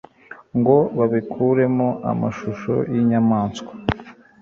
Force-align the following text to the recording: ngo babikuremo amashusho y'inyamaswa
ngo 0.57 0.75
babikuremo 0.97 1.87
amashusho 2.11 2.73
y'inyamaswa 2.93 3.73